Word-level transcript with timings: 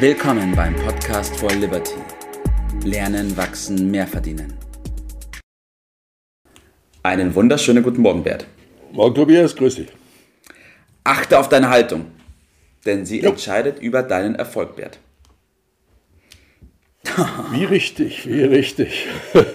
Willkommen 0.00 0.54
beim 0.54 0.76
Podcast 0.76 1.34
for 1.40 1.50
Liberty. 1.50 1.96
Lernen, 2.84 3.36
wachsen, 3.36 3.90
mehr 3.90 4.06
verdienen. 4.06 4.54
Einen 7.02 7.34
wunderschönen 7.34 7.82
guten 7.82 8.02
Morgen, 8.02 8.22
Bert. 8.22 8.46
Morgen, 8.92 9.16
Tobias, 9.16 9.56
grüß 9.56 9.74
dich. 9.74 9.88
Achte 11.02 11.36
auf 11.36 11.48
deine 11.48 11.68
Haltung, 11.68 12.12
denn 12.86 13.06
sie 13.06 13.22
jo. 13.22 13.30
entscheidet 13.30 13.80
über 13.82 14.04
deinen 14.04 14.36
Erfolg, 14.36 14.76
Bert. 14.76 15.00
Wie 17.50 17.64
richtig, 17.64 18.28
wie 18.28 18.44
richtig. 18.44 19.08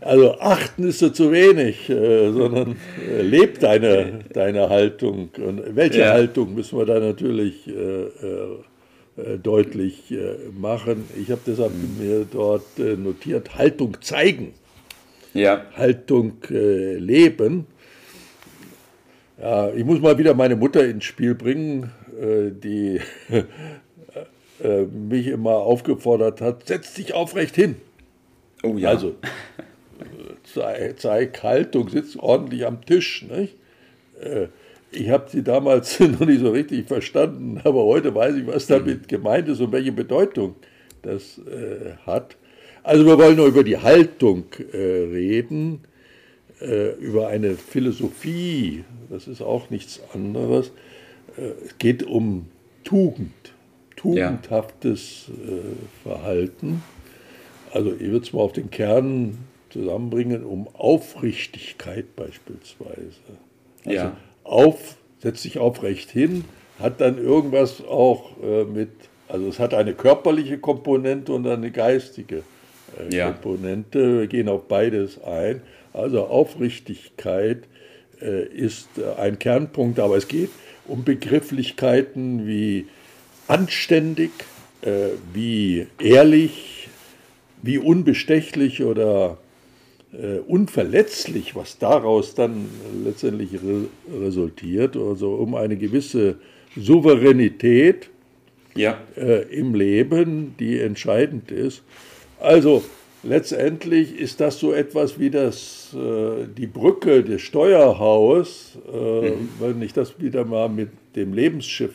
Also 0.00 0.40
achten 0.40 0.88
ist 0.88 0.98
so 0.98 1.10
zu 1.10 1.30
wenig, 1.30 1.88
äh, 1.88 2.32
sondern 2.32 2.76
äh, 3.08 3.22
lebt 3.22 3.62
deine, 3.62 4.20
deine 4.32 4.68
Haltung. 4.68 5.30
Und 5.36 5.76
welche 5.76 6.00
ja. 6.00 6.12
Haltung 6.12 6.54
müssen 6.54 6.78
wir 6.78 6.86
da 6.86 6.98
natürlich 6.98 7.68
äh, 7.68 8.06
deutlich 9.42 10.14
machen. 10.56 11.04
Ich 11.20 11.30
habe 11.30 11.40
deshalb 11.46 11.72
mir 11.98 12.24
dort 12.30 12.78
notiert, 12.78 13.56
Haltung 13.56 14.00
zeigen. 14.00 14.54
Ja. 15.34 15.66
Haltung 15.74 16.38
leben. 16.48 17.66
Ja, 19.40 19.72
ich 19.72 19.84
muss 19.84 20.00
mal 20.00 20.18
wieder 20.18 20.34
meine 20.34 20.56
Mutter 20.56 20.84
ins 20.84 21.04
Spiel 21.04 21.34
bringen, 21.34 21.90
die 22.62 23.00
äh, 24.62 24.82
mich 24.82 25.28
immer 25.28 25.54
aufgefordert 25.54 26.40
hat, 26.40 26.66
setz 26.66 26.94
dich 26.94 27.14
aufrecht 27.14 27.54
hin. 27.54 27.76
Oh 28.64 28.76
ja. 28.76 28.88
Also 28.88 29.14
zeig 30.96 31.42
Haltung, 31.42 31.88
sitz 31.88 32.16
ordentlich 32.16 32.66
am 32.66 32.84
Tisch. 32.84 33.24
Nicht? 33.28 33.56
Ich 34.90 35.10
habe 35.10 35.28
sie 35.30 35.42
damals 35.42 36.00
noch 36.00 36.20
nicht 36.20 36.40
so 36.40 36.50
richtig 36.50 36.86
verstanden, 36.86 37.60
aber 37.64 37.84
heute 37.84 38.14
weiß 38.14 38.36
ich, 38.36 38.46
was 38.46 38.66
damit 38.66 39.02
mhm. 39.02 39.06
gemeint 39.06 39.48
ist 39.48 39.60
und 39.60 39.72
welche 39.72 39.92
Bedeutung 39.92 40.56
das 41.02 41.38
äh, 41.38 41.94
hat. 42.06 42.36
Also 42.82 43.04
wir 43.04 43.18
wollen 43.18 43.36
nur 43.36 43.46
über 43.46 43.64
die 43.64 43.76
Haltung 43.76 44.44
äh, 44.72 44.76
reden, 44.76 45.80
äh, 46.60 46.94
über 46.94 47.28
eine 47.28 47.54
Philosophie, 47.54 48.84
das 49.10 49.28
ist 49.28 49.42
auch 49.42 49.70
nichts 49.70 50.00
anderes. 50.14 50.72
Äh, 51.36 51.64
es 51.64 51.78
geht 51.78 52.02
um 52.02 52.46
Tugend 52.84 53.32
tugendhaftes 53.98 55.28
äh, 55.28 56.08
Verhalten. 56.08 56.82
Also 57.72 57.92
ich 57.92 58.10
würde 58.10 58.24
es 58.24 58.32
mal 58.32 58.40
auf 58.40 58.52
den 58.52 58.70
Kern 58.70 59.38
zusammenbringen, 59.70 60.44
um 60.44 60.68
Aufrichtigkeit 60.74 62.16
beispielsweise. 62.16 63.20
Also 63.84 63.96
ja. 63.96 64.16
Auf, 64.48 64.96
setzt 65.20 65.42
sich 65.42 65.58
aufrecht 65.58 66.10
hin, 66.10 66.44
hat 66.78 67.00
dann 67.00 67.18
irgendwas 67.18 67.84
auch 67.84 68.30
äh, 68.42 68.64
mit, 68.64 68.90
also 69.28 69.48
es 69.48 69.58
hat 69.58 69.74
eine 69.74 69.94
körperliche 69.94 70.58
Komponente 70.58 71.32
und 71.32 71.46
eine 71.46 71.70
geistige 71.70 72.42
äh, 72.98 73.14
ja. 73.14 73.32
Komponente. 73.32 74.20
Wir 74.20 74.26
gehen 74.26 74.48
auf 74.48 74.68
beides 74.68 75.22
ein. 75.22 75.62
Also 75.92 76.24
Aufrichtigkeit 76.26 77.64
äh, 78.20 78.44
ist 78.44 78.88
äh, 78.98 79.20
ein 79.20 79.38
Kernpunkt, 79.38 79.98
aber 79.98 80.16
es 80.16 80.28
geht 80.28 80.50
um 80.86 81.04
Begrifflichkeiten 81.04 82.46
wie 82.46 82.86
anständig, 83.46 84.30
äh, 84.82 85.10
wie 85.32 85.86
ehrlich, 85.98 86.88
wie 87.62 87.78
unbestechlich 87.78 88.84
oder 88.84 89.38
äh, 90.12 90.38
unverletzlich, 90.38 91.54
was 91.54 91.78
daraus 91.78 92.34
dann 92.34 92.66
letztendlich 93.04 93.54
re 93.54 93.86
resultiert, 94.20 94.96
also 94.96 95.34
um 95.34 95.54
eine 95.54 95.76
gewisse 95.76 96.36
Souveränität 96.76 98.10
ja. 98.74 98.98
äh, 99.16 99.42
im 99.54 99.74
Leben, 99.74 100.54
die 100.58 100.78
entscheidend 100.78 101.50
ist. 101.50 101.82
Also 102.40 102.82
letztendlich 103.22 104.18
ist 104.18 104.40
das 104.40 104.58
so 104.58 104.72
etwas 104.72 105.18
wie 105.18 105.30
das, 105.30 105.94
äh, 105.94 106.46
die 106.56 106.66
Brücke 106.66 107.22
des 107.22 107.42
Steuerhaus, 107.42 108.78
äh, 108.92 109.30
mhm. 109.30 109.48
wenn 109.58 109.82
ich 109.82 109.92
das 109.92 110.20
wieder 110.20 110.44
mal 110.44 110.68
mit 110.68 110.90
dem 111.16 111.32
Lebensschiff 111.34 111.94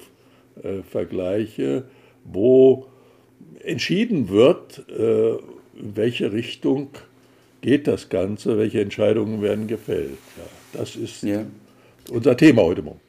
äh, 0.61 0.83
vergleiche, 0.83 1.85
wo 2.25 2.85
entschieden 3.63 4.29
wird, 4.29 4.83
äh, 4.89 5.37
welche 5.73 6.31
Richtung 6.31 6.89
geht 7.63 7.87
das 7.87 8.09
Ganze, 8.09 8.57
welche 8.57 8.81
Entscheidungen 8.81 9.41
werden 9.41 9.67
gefällt. 9.67 10.19
Ja, 10.37 10.79
das 10.79 10.95
ist 10.95 11.23
ja. 11.23 11.45
unser 12.11 12.37
Thema 12.37 12.61
heute 12.61 12.83
Morgen. 12.83 12.99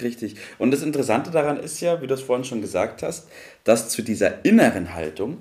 Richtig. 0.00 0.36
Und 0.58 0.70
das 0.70 0.82
Interessante 0.82 1.30
daran 1.30 1.58
ist 1.58 1.80
ja, 1.80 2.00
wie 2.00 2.06
du 2.06 2.14
es 2.14 2.22
vorhin 2.22 2.44
schon 2.44 2.60
gesagt 2.60 3.02
hast, 3.02 3.28
dass 3.64 3.88
zu 3.88 4.02
dieser 4.02 4.44
inneren 4.44 4.94
Haltung 4.94 5.38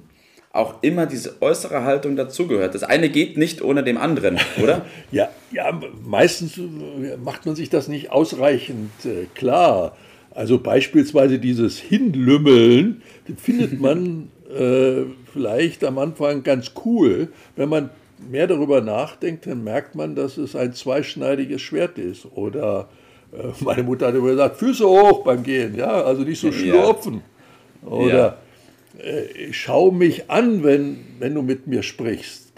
auch 0.51 0.83
immer 0.83 1.05
diese 1.05 1.41
äußere 1.41 1.83
Haltung 1.83 2.15
dazugehört. 2.15 2.75
Das 2.75 2.83
eine 2.83 3.09
geht 3.09 3.37
nicht 3.37 3.61
ohne 3.61 3.83
dem 3.83 3.97
anderen, 3.97 4.39
oder? 4.61 4.85
ja, 5.11 5.29
ja, 5.51 5.79
meistens 6.03 6.59
macht 7.23 7.45
man 7.45 7.55
sich 7.55 7.69
das 7.69 7.87
nicht 7.87 8.11
ausreichend 8.11 8.91
äh, 9.05 9.25
klar. 9.35 9.95
Also 10.31 10.57
beispielsweise 10.57 11.37
dieses 11.37 11.77
Hinlümmeln, 11.77 13.03
findet 13.37 13.79
man 13.79 14.29
äh, 14.55 15.03
vielleicht 15.31 15.83
am 15.83 15.99
Anfang 15.99 16.43
ganz 16.43 16.71
cool. 16.85 17.29
Wenn 17.55 17.69
man 17.69 17.89
mehr 18.29 18.47
darüber 18.47 18.81
nachdenkt, 18.81 19.45
dann 19.45 19.63
merkt 19.63 19.95
man, 19.95 20.15
dass 20.15 20.37
es 20.37 20.55
ein 20.55 20.73
zweischneidiges 20.73 21.61
Schwert 21.61 21.97
ist. 21.97 22.25
Oder 22.35 22.89
äh, 23.31 23.47
meine 23.63 23.83
Mutter 23.83 24.07
hat 24.07 24.15
immer 24.15 24.29
gesagt, 24.29 24.57
Füße 24.57 24.85
hoch 24.85 25.23
beim 25.23 25.43
Gehen, 25.43 25.75
ja, 25.75 26.03
also 26.03 26.23
nicht 26.23 26.39
so 26.39 26.51
schlurfen. 26.51 27.21
Ja. 27.83 27.89
Oder 27.89 28.37
äh, 28.97 29.51
schau 29.51 29.91
mich 29.91 30.29
an, 30.29 30.63
wenn, 30.63 30.97
wenn 31.19 31.33
du 31.33 31.41
mit 31.41 31.67
mir 31.67 31.83
sprichst. 31.83 32.51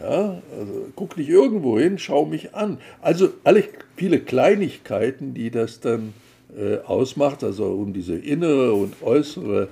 Ja, 0.00 0.42
also 0.58 0.88
guck 0.96 1.16
nicht 1.16 1.28
irgendwo 1.28 1.78
hin, 1.78 1.98
schau 1.98 2.24
mich 2.24 2.54
an. 2.54 2.78
Also 3.02 3.28
alle 3.44 3.64
viele 3.96 4.18
Kleinigkeiten, 4.18 5.34
die 5.34 5.50
das 5.50 5.80
dann 5.80 6.12
äh, 6.56 6.78
ausmacht, 6.78 7.44
also 7.44 7.66
um 7.66 7.92
diese 7.92 8.16
innere 8.16 8.72
und 8.72 9.02
äußere 9.02 9.68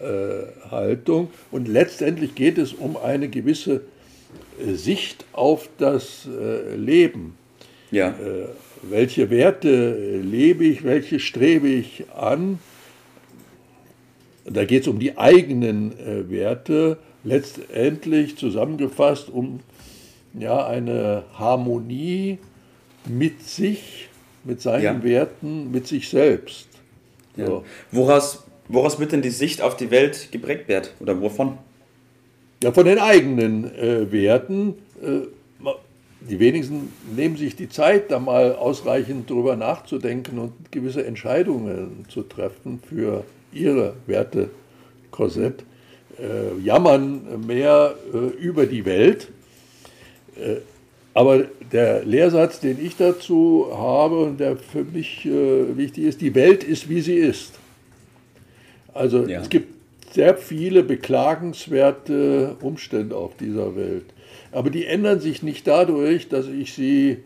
äh, 0.00 0.70
Haltung. 0.70 1.30
Und 1.50 1.68
letztendlich 1.68 2.34
geht 2.34 2.58
es 2.58 2.74
um 2.74 2.96
eine 2.96 3.28
gewisse 3.28 3.82
Sicht 4.74 5.24
auf 5.32 5.68
das 5.78 6.26
äh, 6.26 6.74
Leben. 6.74 7.36
Ja. 7.90 8.10
Äh, 8.10 8.48
welche 8.82 9.30
Werte 9.30 10.18
lebe 10.18 10.64
ich, 10.64 10.84
welche 10.84 11.18
strebe 11.18 11.68
ich 11.68 12.04
an? 12.14 12.58
Da 14.44 14.64
geht 14.64 14.82
es 14.82 14.88
um 14.88 15.00
die 15.00 15.18
eigenen 15.18 15.92
Werte, 16.30 16.98
letztendlich 17.24 18.36
zusammengefasst 18.36 19.28
um 19.28 19.58
ja, 20.38 20.64
eine 20.66 21.24
Harmonie 21.34 22.38
mit 23.08 23.42
sich 23.42 24.08
mit 24.46 24.60
seinen 24.62 24.82
ja. 24.82 25.02
Werten, 25.02 25.70
mit 25.70 25.86
sich 25.86 26.08
selbst. 26.08 26.68
Ja. 27.36 27.46
So. 27.46 27.64
Woraus, 27.90 28.44
woraus 28.68 28.98
wird 28.98 29.12
denn 29.12 29.22
die 29.22 29.30
Sicht 29.30 29.60
auf 29.60 29.76
die 29.76 29.90
Welt 29.90 30.28
geprägt, 30.30 30.68
Bert? 30.68 30.94
Oder 31.00 31.20
wovon? 31.20 31.58
Ja, 32.62 32.72
von 32.72 32.86
den 32.86 32.98
eigenen 32.98 33.64
äh, 33.76 34.10
Werten. 34.10 34.74
Äh, 35.02 35.26
die 36.28 36.40
wenigsten 36.40 36.92
nehmen 37.14 37.36
sich 37.36 37.54
die 37.54 37.68
Zeit, 37.68 38.10
da 38.10 38.18
mal 38.18 38.56
ausreichend 38.56 39.30
drüber 39.30 39.54
nachzudenken 39.54 40.38
und 40.38 40.72
gewisse 40.72 41.04
Entscheidungen 41.06 42.04
zu 42.08 42.22
treffen 42.22 42.80
für 42.88 43.24
ihre 43.52 43.94
Wertekorsett. 44.06 45.64
Äh, 46.18 46.58
jammern 46.64 47.46
mehr 47.46 47.94
äh, 48.12 48.16
über 48.42 48.66
die 48.66 48.84
Welt. 48.86 49.28
Äh, 50.36 50.56
aber 51.12 51.44
der 51.72 52.04
Lehrsatz, 52.04 52.60
den 52.60 52.84
ich 52.84 52.96
dazu 52.96 53.68
habe 53.72 54.20
und 54.20 54.40
der 54.40 54.56
für 54.56 54.84
mich 54.84 55.26
äh, 55.26 55.76
wichtig 55.76 56.04
ist, 56.04 56.20
die 56.20 56.34
Welt 56.34 56.64
ist, 56.64 56.88
wie 56.88 57.00
sie 57.00 57.16
ist. 57.16 57.52
Also 58.92 59.26
ja. 59.26 59.40
es 59.40 59.48
gibt 59.48 59.75
sehr 60.16 60.34
viele 60.38 60.82
beklagenswerte 60.82 62.56
Umstände 62.62 63.14
auf 63.14 63.36
dieser 63.36 63.76
Welt. 63.76 64.06
Aber 64.50 64.70
die 64.70 64.86
ändern 64.86 65.20
sich 65.20 65.42
nicht 65.42 65.66
dadurch, 65.66 66.28
dass 66.30 66.48
ich 66.48 66.72
sie 66.72 67.18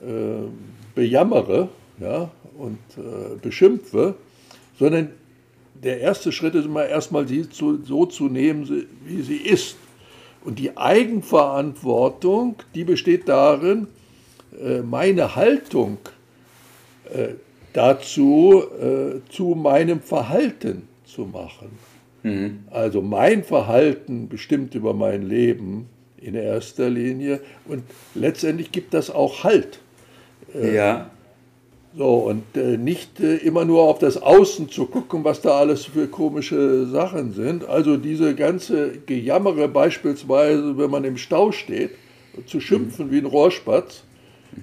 äh, 0.00 0.48
bejammere 0.94 1.68
ja, 2.00 2.30
und 2.56 2.78
äh, 2.96 3.36
beschimpfe, 3.40 4.14
sondern 4.78 5.10
der 5.74 6.00
erste 6.00 6.32
Schritt 6.32 6.54
ist 6.54 6.64
immer 6.64 6.86
erstmal 6.86 7.28
sie 7.28 7.50
zu, 7.50 7.82
so 7.84 8.06
zu 8.06 8.28
nehmen, 8.28 8.86
wie 9.04 9.20
sie 9.20 9.36
ist. 9.36 9.76
Und 10.42 10.58
die 10.58 10.74
Eigenverantwortung, 10.74 12.56
die 12.74 12.84
besteht 12.84 13.28
darin, 13.28 13.88
äh, 14.58 14.80
meine 14.80 15.36
Haltung 15.36 15.98
äh, 17.12 17.34
dazu 17.74 18.64
äh, 18.80 19.20
zu 19.30 19.54
meinem 19.54 20.00
Verhalten 20.00 20.88
zu 21.04 21.26
machen. 21.26 21.92
Mhm. 22.22 22.60
Also 22.70 23.02
mein 23.02 23.44
Verhalten 23.44 24.28
bestimmt 24.28 24.74
über 24.74 24.94
mein 24.94 25.22
Leben 25.22 25.86
in 26.16 26.34
erster 26.34 26.88
Linie 26.88 27.40
und 27.66 27.82
letztendlich 28.14 28.70
gibt 28.72 28.94
das 28.94 29.10
auch 29.10 29.44
Halt. 29.44 29.80
Ja. 30.54 31.10
So, 31.94 32.14
und 32.14 32.56
äh, 32.56 32.78
nicht 32.78 33.20
äh, 33.20 33.36
immer 33.36 33.66
nur 33.66 33.82
auf 33.82 33.98
das 33.98 34.16
Außen 34.20 34.70
zu 34.70 34.86
gucken, 34.86 35.24
was 35.24 35.42
da 35.42 35.58
alles 35.58 35.84
für 35.84 36.06
komische 36.06 36.86
Sachen 36.86 37.34
sind. 37.34 37.66
Also 37.66 37.98
diese 37.98 38.34
ganze 38.34 38.92
Gejammere 39.04 39.68
beispielsweise, 39.68 40.78
wenn 40.78 40.90
man 40.90 41.04
im 41.04 41.18
Stau 41.18 41.52
steht, 41.52 41.90
zu 42.46 42.60
schimpfen 42.60 43.10
wie 43.10 43.18
ein 43.18 43.26
Rohrspatz. 43.26 44.04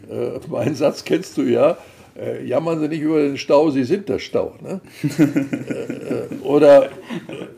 Äh, 0.09 0.39
meinen 0.49 0.73
Satz 0.73 1.03
kennst 1.03 1.37
du 1.37 1.43
ja. 1.43 1.77
Äh, 2.19 2.45
jammern 2.45 2.79
Sie 2.79 2.87
nicht 2.87 3.01
über 3.01 3.21
den 3.21 3.37
Stau, 3.37 3.69
Sie 3.69 3.83
sind 3.83 4.09
der 4.09 4.19
Stau. 4.19 4.55
Ne? 4.61 4.81
Äh, 6.09 6.43
oder 6.43 6.89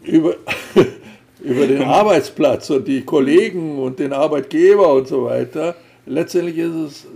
über, 0.04 0.36
über 1.44 1.68
den 1.68 1.84
Arbeitsplatz 1.84 2.70
und 2.70 2.88
die 2.88 3.02
Kollegen 3.02 3.80
und 3.80 4.00
den 4.00 4.14
Arbeitgeber 4.14 4.94
und 4.94 5.08
so 5.08 5.26
weiter. 5.26 5.76
Letztendlich 6.06 6.58
ist 6.58 6.76
es 6.76 7.08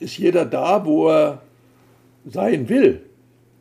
ist 0.00 0.18
jeder 0.18 0.44
da, 0.44 0.84
wo 0.84 1.08
er 1.08 1.42
sein 2.24 2.68
will. 2.68 3.00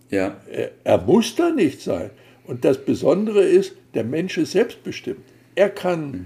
Ja. 0.10 0.38
Er, 0.52 0.72
er 0.84 0.98
muss 1.00 1.36
da 1.36 1.50
nicht 1.50 1.82
sein. 1.82 2.10
Und 2.46 2.66
das 2.66 2.84
Besondere 2.84 3.42
ist, 3.42 3.74
der 3.94 4.04
Mensch 4.04 4.38
ist 4.38 4.52
selbstbestimmt. 4.52 5.24
Er 5.56 5.70
kann 5.70 6.12
mhm. 6.12 6.26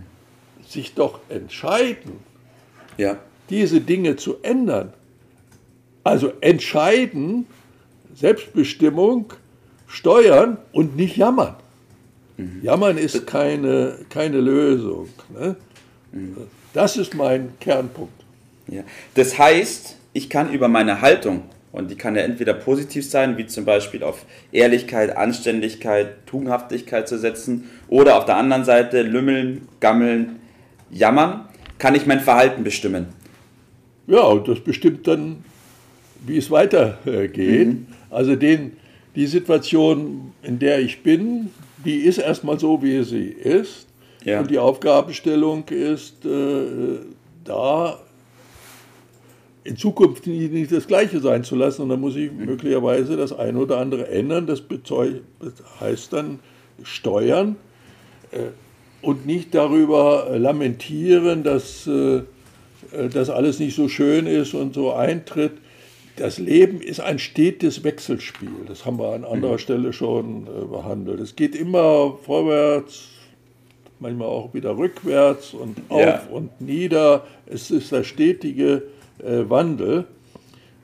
sich 0.68 0.94
doch 0.94 1.20
entscheiden, 1.30 2.14
ja. 2.98 3.18
diese 3.50 3.82
Dinge 3.82 4.16
zu 4.16 4.38
ändern. 4.42 4.94
Also 6.08 6.32
entscheiden, 6.40 7.46
Selbstbestimmung, 8.16 9.34
steuern 9.88 10.58
und 10.72 10.96
nicht 10.96 11.18
jammern. 11.18 11.56
Mhm. 12.38 12.62
Jammern 12.64 12.98
ist 12.98 13.28
keine, 13.28 14.00
keine 14.10 14.40
Lösung. 14.40 15.10
Ne? 15.38 15.58
Mhm. 16.14 16.38
Das 16.74 16.96
ist 16.96 17.14
mein 17.14 17.50
Kernpunkt. 17.60 18.24
Ja. 18.70 18.84
Das 19.16 19.38
heißt, 19.38 19.98
ich 20.14 20.30
kann 20.30 20.54
über 20.54 20.70
meine 20.70 21.02
Haltung 21.02 21.44
und 21.74 21.92
die 21.92 21.96
kann 21.96 22.16
ja 22.16 22.22
entweder 22.22 22.54
positiv 22.54 23.06
sein, 23.06 23.38
wie 23.38 23.46
zum 23.46 23.66
Beispiel 23.66 24.02
auf 24.02 24.26
Ehrlichkeit, 24.54 25.18
Anständigkeit, 25.18 26.26
Tugendhaftigkeit 26.26 27.10
zu 27.10 27.20
setzen, 27.20 27.70
oder 27.90 28.16
auf 28.18 28.24
der 28.24 28.38
anderen 28.38 28.64
Seite 28.64 29.02
lümmeln, 29.02 29.68
gammeln, 29.82 30.40
jammern, 30.90 31.50
kann 31.80 31.96
ich 31.96 32.06
mein 32.06 32.22
Verhalten 32.22 32.64
bestimmen. 32.64 33.08
Ja, 34.08 34.22
und 34.22 34.48
das 34.48 34.62
bestimmt 34.62 35.06
dann, 35.06 35.44
wie 36.26 36.38
es 36.38 36.50
weitergeht. 36.52 37.68
Mhm. 37.68 37.88
Also 38.10 38.36
den, 38.36 38.74
die 39.16 39.28
Situation, 39.28 40.34
in 40.44 40.60
der 40.60 40.80
ich 40.80 41.04
bin, 41.04 41.50
die 41.84 41.98
ist 41.98 42.18
erstmal 42.18 42.60
so, 42.60 42.82
wie 42.82 43.04
sie 43.04 43.28
ist. 43.28 43.88
Ja. 44.24 44.40
Und 44.40 44.52
die 44.52 44.60
Aufgabenstellung 44.60 45.66
ist 45.70 46.26
äh, 46.26 47.00
da 47.44 48.00
in 49.64 49.76
Zukunft 49.76 50.26
nicht 50.28 50.72
das 50.72 50.88
Gleiche 50.88 51.20
sein 51.20 51.44
zu 51.44 51.56
lassen. 51.56 51.84
Und 51.84 51.90
dann 51.90 52.00
muss 52.00 52.16
ich 52.16 52.32
möglicherweise 52.32 53.18
das 53.18 53.34
eine 53.34 53.60
oder 53.60 53.78
andere 53.78 54.08
ändern. 54.10 54.48
Das 54.48 54.64
heißt 55.80 56.14
dann 56.14 56.40
steuern 56.84 57.58
äh, 58.32 58.52
und 59.02 59.26
nicht 59.26 59.54
darüber 59.54 60.28
lamentieren, 60.38 61.44
dass 61.44 61.86
äh, 61.88 62.22
das 63.12 63.30
alles 63.30 63.60
nicht 63.60 63.76
so 63.76 63.88
schön 63.90 64.26
ist 64.26 64.54
und 64.54 64.74
so 64.74 64.94
eintritt. 64.94 65.54
Das 66.18 66.40
Leben 66.40 66.82
ist 66.82 67.00
ein 67.00 67.20
stetes 67.20 67.84
Wechselspiel. 67.84 68.66
Das 68.68 68.86
haben 68.86 68.98
wir 68.98 69.14
an 69.14 69.24
anderer 69.24 69.54
mhm. 69.54 69.60
Stelle 69.60 69.94
schon 69.94 70.48
äh, 70.48 70.66
behandelt. 70.66 71.20
Es 71.20 71.36
geht 71.36 71.56
immer 71.56 72.18
vorwärts, 72.24 73.10
manchmal 74.00 74.28
auch 74.28 74.52
wieder 74.54 74.78
rückwärts 74.78 75.54
und 75.54 75.78
auf 75.90 76.02
ja. 76.02 76.24
und 76.32 76.60
nieder. 76.60 77.28
Es 77.46 77.70
ist 77.70 77.92
das 77.92 78.08
stetige 78.08 78.84
äh, 79.20 79.48
Wandel. 79.48 80.06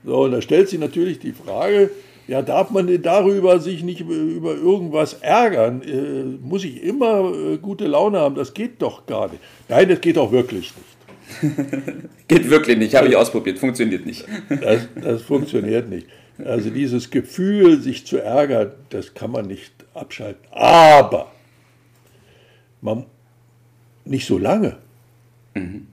So, 0.04 0.22
und 0.22 0.32
da 0.32 0.40
stellt 0.40 0.68
sich 0.68 0.78
natürlich 0.78 1.18
die 1.18 1.32
Frage, 1.32 1.90
ja, 2.28 2.40
darf 2.40 2.70
man 2.70 2.86
denn 2.86 3.02
darüber 3.02 3.58
sich 3.58 3.82
nicht 3.82 4.00
über 4.00 4.54
irgendwas 4.54 5.14
ärgern? 5.14 5.82
Äh, 5.82 6.46
muss 6.46 6.64
ich 6.64 6.80
immer 6.82 7.32
äh, 7.34 7.58
gute 7.58 7.88
Laune 7.88 8.20
haben? 8.20 8.36
Das 8.36 8.54
geht 8.54 8.80
doch 8.80 9.04
gar 9.06 9.28
nicht. 9.28 9.40
Nein, 9.68 9.88
das 9.88 10.00
geht 10.00 10.16
auch 10.16 10.30
wirklich 10.30 10.72
nicht. 10.76 10.93
geht 12.28 12.50
wirklich 12.50 12.78
nicht, 12.78 12.94
habe 12.94 13.08
ich 13.08 13.16
ausprobiert, 13.16 13.58
funktioniert 13.58 14.06
nicht. 14.06 14.26
das, 14.48 14.88
das 15.00 15.22
funktioniert 15.22 15.88
nicht. 15.88 16.06
Also 16.44 16.70
dieses 16.70 17.10
Gefühl, 17.10 17.80
sich 17.80 18.06
zu 18.06 18.18
ärgern, 18.18 18.72
das 18.90 19.14
kann 19.14 19.30
man 19.30 19.46
nicht 19.46 19.72
abschalten. 19.94 20.44
Aber 20.50 21.32
man 22.80 23.06
nicht 24.04 24.26
so 24.26 24.38
lange. 24.38 24.76
Mhm. 25.54 25.86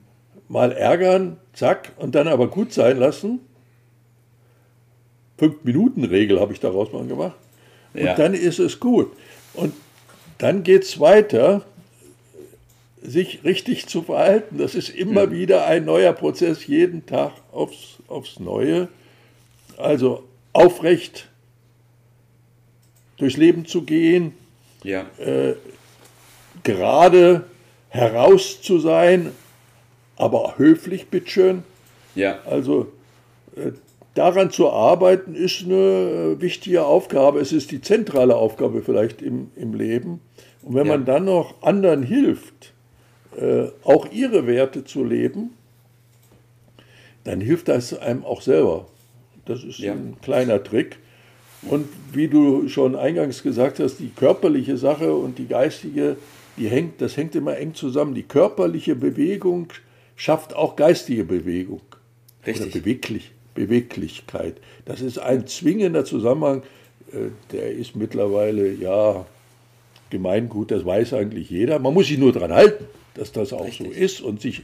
Mal 0.47 0.71
ärgern, 0.71 1.38
zack, 1.53 1.91
und 1.97 2.15
dann 2.15 2.27
aber 2.27 2.49
gut 2.49 2.73
sein 2.73 2.97
lassen. 2.97 3.39
Fünf-Minuten-Regel 5.37 6.39
habe 6.39 6.53
ich 6.53 6.59
daraus 6.59 6.91
mal 6.91 7.05
gemacht. 7.05 7.37
Und 7.94 8.03
ja. 8.03 8.15
dann 8.15 8.33
ist 8.33 8.59
es 8.59 8.79
gut. 8.79 9.11
Und 9.53 9.73
dann 10.37 10.63
geht 10.63 10.83
es 10.83 10.99
weiter, 10.99 11.63
sich 13.01 13.44
richtig 13.44 13.88
zu 13.88 14.03
verhalten. 14.03 14.57
Das 14.57 14.75
ist 14.75 14.89
immer 14.89 15.27
mhm. 15.27 15.31
wieder 15.31 15.65
ein 15.65 15.86
neuer 15.86 16.13
Prozess, 16.13 16.68
jeden 16.68 17.06
Tag 17.06 17.33
aufs, 17.51 17.98
aufs 18.07 18.39
Neue. 18.39 18.88
Also 19.77 20.24
aufrecht 20.53 21.30
durchs 23.18 23.38
Leben 23.38 23.65
zu 23.65 23.83
gehen, 23.83 24.33
ja. 24.83 25.06
äh, 25.18 25.53
gerade 26.63 27.45
heraus 27.89 28.62
zu 28.62 28.80
sein, 28.80 29.31
aber 30.18 30.56
höflich, 30.57 31.07
bitteschön. 31.07 31.63
Ja. 32.15 32.39
Also 32.45 32.92
äh, 33.56 33.71
daran 34.15 34.51
zu 34.51 34.69
arbeiten 34.69 35.36
ist 35.36 35.63
eine 35.63 36.36
äh, 36.38 36.42
wichtige 36.42 36.86
Aufgabe. 36.86 37.39
Es 37.39 37.51
ist 37.51 37.71
die 37.71 37.81
zentrale 37.81 38.36
Aufgabe 38.36 38.81
vielleicht 38.81 39.21
im, 39.21 39.51
im 39.56 39.74
Leben. 39.74 40.21
Und 40.63 40.75
wenn 40.75 40.88
ja. 40.88 40.94
man 40.94 41.06
dann 41.06 41.25
noch 41.25 41.62
anderen 41.62 42.04
hilft, 42.04 42.74
äh, 43.38 43.68
auch 43.83 44.12
ihre 44.12 44.48
Werte 44.48 44.83
zu 44.83 45.04
leben, 45.04 45.51
dann 47.24 47.42
hilft 47.42 47.68
das 47.68 47.98
einem 47.98 48.25
auch 48.25 48.42
selber. 48.42 48.88
Das 49.45 49.63
ist 49.63 49.80
ja. 49.80 49.94
ein 49.94 50.18
kleiner 50.22 50.63
Trick. 50.63 50.98
Und 51.63 51.88
wie 52.12 52.28
du 52.28 52.68
schon 52.68 52.95
eingangs 52.95 53.44
gesagt 53.44 53.80
hast, 53.80 53.98
die 53.98 54.10
körperliche 54.10 54.78
Sache 54.78 55.13
und 55.13 55.38
die 55.38 55.48
geistige, 55.48 56.18
die 56.57 56.68
hängt, 56.68 57.01
das 57.01 57.18
hängt 57.18 57.36
immer 57.36 57.57
eng 57.57 57.75
zusammen. 57.75 58.16
Die 58.16 58.24
körperliche 58.24 58.95
Bewegung 58.95 59.68
schafft 60.16 60.56
auch 60.56 60.75
geistige 60.75 61.24
Bewegung. 61.24 61.81
Richtig. 62.45 62.68
Oder 62.68 62.80
Beweglich, 62.80 63.31
Beweglichkeit. 63.54 64.56
Das 64.86 65.01
ist 65.01 65.19
ein 65.19 65.45
zwingender 65.45 66.04
Zusammenhang, 66.04 66.63
äh, 67.12 67.30
der 67.51 67.72
ist 67.72 67.95
mittlerweile 67.95 68.74
ja 68.74 69.25
Gemeingut, 70.11 70.69
das 70.69 70.85
weiß 70.85 71.13
eigentlich 71.13 71.49
jeder. 71.49 71.80
Man 71.80 71.94
muss 71.94 72.07
sich 72.07 72.19
nur 72.19 72.31
daran 72.31 72.53
halten, 72.53 72.85
dass 73.15 73.31
das 73.31 73.53
auch 73.53 73.65
Richtig. 73.65 73.87
so 73.87 73.94
ist 73.94 74.21
und 74.21 74.41
sich 74.41 74.61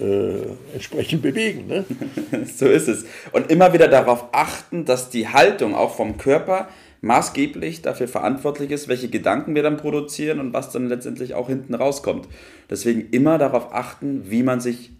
äh, 0.00 0.74
entsprechend 0.74 1.22
bewegen. 1.22 1.66
Ne? 1.66 1.84
so 2.54 2.66
ist 2.66 2.88
es. 2.88 3.06
Und 3.32 3.50
immer 3.50 3.72
wieder 3.72 3.88
darauf 3.88 4.26
achten, 4.32 4.84
dass 4.84 5.10
die 5.10 5.28
Haltung 5.28 5.74
auch 5.74 5.94
vom 5.94 6.18
Körper 6.18 6.68
maßgeblich 7.02 7.82
dafür 7.82 8.08
verantwortlich 8.08 8.70
ist, 8.70 8.88
welche 8.88 9.08
Gedanken 9.08 9.54
wir 9.54 9.62
dann 9.62 9.76
produzieren 9.76 10.38
und 10.38 10.52
was 10.52 10.70
dann 10.70 10.88
letztendlich 10.88 11.34
auch 11.34 11.48
hinten 11.48 11.74
rauskommt. 11.74 12.28
Deswegen 12.70 13.08
immer 13.10 13.38
darauf 13.38 13.74
achten, 13.74 14.30
wie 14.30 14.42
man 14.42 14.60
sich 14.60 14.92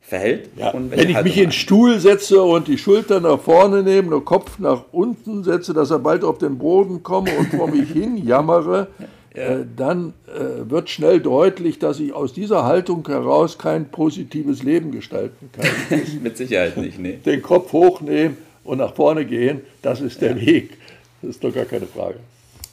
verhält. 0.00 0.50
Ja, 0.56 0.72
wenn 0.74 1.08
ich 1.08 1.22
mich 1.22 1.36
in 1.36 1.44
den 1.44 1.52
Stuhl 1.52 2.00
setze 2.00 2.42
und 2.42 2.68
die 2.68 2.78
Schultern 2.78 3.22
nach 3.22 3.40
vorne 3.40 3.82
nehme, 3.82 4.10
den 4.10 4.24
Kopf 4.24 4.58
nach 4.58 4.84
unten 4.92 5.44
setze, 5.44 5.72
dass 5.72 5.90
er 5.90 5.98
bald 5.98 6.24
auf 6.24 6.38
den 6.38 6.58
Boden 6.58 7.02
komme 7.02 7.30
und 7.38 7.48
vor 7.48 7.68
mich 7.68 7.90
hin 7.92 8.16
jammere, 8.16 8.88
ja. 9.34 9.42
äh, 9.42 9.64
dann 9.76 10.14
äh, 10.26 10.68
wird 10.68 10.90
schnell 10.90 11.20
deutlich, 11.20 11.78
dass 11.78 12.00
ich 12.00 12.12
aus 12.12 12.32
dieser 12.32 12.64
Haltung 12.64 13.06
heraus 13.06 13.58
kein 13.58 13.90
positives 13.90 14.62
Leben 14.62 14.90
gestalten 14.90 15.50
kann. 15.52 15.68
Mit 16.22 16.36
Sicherheit 16.36 16.76
nicht. 16.76 16.98
Nee. 16.98 17.18
Den 17.24 17.42
Kopf 17.42 17.72
hochnehmen 17.72 18.36
und 18.64 18.78
nach 18.78 18.94
vorne 18.94 19.24
gehen, 19.24 19.60
das 19.82 20.00
ist 20.00 20.20
der 20.20 20.36
ja. 20.36 20.46
Weg. 20.46 20.76
Das 21.22 21.30
ist 21.30 21.44
doch 21.44 21.54
gar 21.54 21.66
keine 21.66 21.86
Frage. 21.86 22.16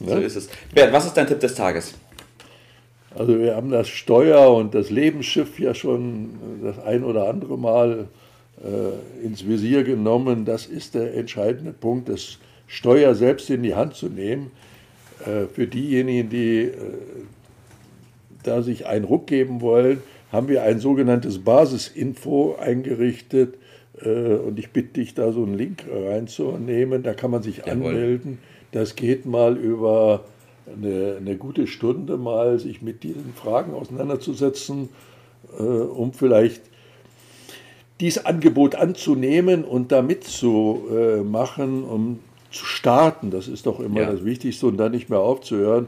Ne? 0.00 0.12
So 0.12 0.18
ist 0.18 0.36
es. 0.36 0.48
Bert, 0.74 0.92
was 0.92 1.06
ist 1.06 1.14
dein 1.14 1.26
Tipp 1.26 1.40
des 1.40 1.54
Tages? 1.54 1.94
Also 3.14 3.38
wir 3.38 3.56
haben 3.56 3.70
das 3.70 3.88
Steuer 3.88 4.54
und 4.54 4.74
das 4.74 4.90
Lebensschiff 4.90 5.58
ja 5.58 5.74
schon 5.74 6.30
das 6.62 6.78
ein 6.78 7.04
oder 7.04 7.28
andere 7.28 7.58
Mal 7.58 8.08
äh, 8.62 9.24
ins 9.24 9.46
Visier 9.46 9.82
genommen. 9.82 10.44
Das 10.44 10.66
ist 10.66 10.94
der 10.94 11.14
entscheidende 11.14 11.72
Punkt, 11.72 12.08
das 12.08 12.38
Steuer 12.66 13.14
selbst 13.14 13.48
in 13.50 13.62
die 13.62 13.74
Hand 13.74 13.94
zu 13.94 14.08
nehmen. 14.08 14.50
Äh, 15.20 15.46
für 15.46 15.66
diejenigen, 15.66 16.28
die 16.28 16.60
äh, 16.64 16.74
da 18.42 18.62
sich 18.62 18.86
einen 18.86 19.04
Ruck 19.04 19.26
geben 19.26 19.60
wollen, 19.60 20.02
haben 20.30 20.48
wir 20.48 20.62
ein 20.62 20.78
sogenanntes 20.78 21.38
Basisinfo 21.38 22.56
eingerichtet 22.60 23.54
äh, 24.02 24.34
und 24.34 24.58
ich 24.58 24.70
bitte 24.70 25.00
dich, 25.00 25.14
da 25.14 25.32
so 25.32 25.42
einen 25.42 25.56
Link 25.56 25.84
reinzunehmen. 25.90 27.02
Da 27.02 27.14
kann 27.14 27.30
man 27.30 27.42
sich 27.42 27.58
Jawohl. 27.58 27.72
anmelden. 27.72 28.38
Das 28.72 28.96
geht 28.96 29.24
mal 29.24 29.56
über 29.56 30.24
eine, 30.76 31.16
eine, 31.16 31.36
gute 31.36 31.66
Stunde, 31.66 32.16
mal 32.16 32.58
sich 32.58 32.82
mit 32.82 33.02
diesen 33.02 33.34
Fragen 33.34 33.74
auseinanderzusetzen, 33.74 34.88
äh, 35.58 35.62
um 35.62 36.12
vielleicht 36.12 36.62
dieses 38.00 38.24
Angebot 38.24 38.74
anzunehmen 38.74 39.64
und 39.64 39.92
da 39.92 40.02
mitzumachen, 40.02 41.84
um 41.84 42.20
zu 42.50 42.64
starten. 42.64 43.30
Das 43.30 43.48
ist 43.48 43.66
doch 43.66 43.80
immer 43.80 44.02
ja. 44.02 44.12
das 44.12 44.24
Wichtigste 44.24 44.66
und 44.66 44.76
dann 44.76 44.92
nicht 44.92 45.10
mehr 45.10 45.20
aufzuhören. 45.20 45.86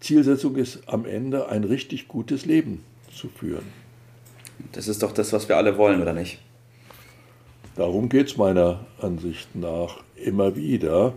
Zielsetzung 0.00 0.56
ist 0.56 0.80
am 0.86 1.04
Ende 1.06 1.48
ein 1.48 1.64
richtig 1.64 2.08
gutes 2.08 2.44
Leben 2.44 2.82
zu 3.14 3.28
führen. 3.28 3.64
Das 4.72 4.88
ist 4.88 5.02
doch 5.02 5.12
das, 5.12 5.32
was 5.32 5.48
wir 5.48 5.56
alle 5.56 5.78
wollen, 5.78 6.02
oder 6.02 6.12
nicht? 6.12 6.38
Darum 7.76 8.08
geht 8.08 8.28
es 8.28 8.36
meiner 8.36 8.86
Ansicht 9.00 9.54
nach 9.54 9.98
immer 10.16 10.56
wieder. 10.56 11.12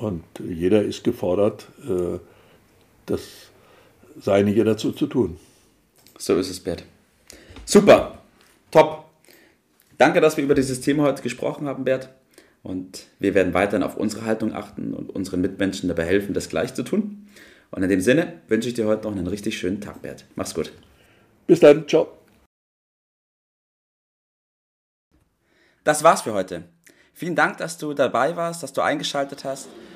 Und 0.00 0.24
jeder 0.38 0.82
ist 0.82 1.04
gefordert, 1.04 1.66
äh, 1.86 2.18
das 3.04 3.20
Seinige 4.18 4.64
dazu 4.64 4.92
zu 4.92 5.06
tun. 5.06 5.38
So 6.16 6.36
ist 6.36 6.48
es, 6.48 6.58
Bert. 6.58 6.84
Super, 7.66 8.22
top. 8.70 9.04
Danke, 9.98 10.22
dass 10.22 10.38
wir 10.38 10.44
über 10.44 10.54
dieses 10.54 10.80
Thema 10.80 11.02
heute 11.02 11.20
gesprochen 11.20 11.66
haben, 11.66 11.84
Bert. 11.84 12.08
Und 12.62 13.08
wir 13.18 13.34
werden 13.34 13.52
weiterhin 13.52 13.82
auf 13.82 13.98
unsere 13.98 14.24
Haltung 14.24 14.54
achten 14.54 14.94
und 14.94 15.10
unseren 15.10 15.42
Mitmenschen 15.42 15.90
dabei 15.90 16.06
helfen, 16.06 16.32
das 16.32 16.48
gleich 16.48 16.72
zu 16.72 16.82
tun. 16.82 17.28
Und 17.70 17.82
in 17.82 17.90
dem 17.90 18.00
Sinne 18.00 18.40
wünsche 18.48 18.68
ich 18.68 18.74
dir 18.74 18.86
heute 18.86 19.06
noch 19.06 19.14
einen 19.14 19.26
richtig 19.26 19.58
schönen 19.58 19.82
Tag, 19.82 20.00
Bert. 20.00 20.24
Mach's 20.34 20.54
gut. 20.54 20.72
Bis 21.46 21.60
dann, 21.60 21.86
ciao. 21.86 22.08
Das 25.84 26.02
war's 26.02 26.22
für 26.22 26.32
heute. 26.32 26.64
Vielen 27.12 27.36
Dank, 27.36 27.58
dass 27.58 27.76
du 27.76 27.92
dabei 27.92 28.34
warst, 28.36 28.62
dass 28.62 28.72
du 28.72 28.80
eingeschaltet 28.80 29.44
hast 29.44 29.68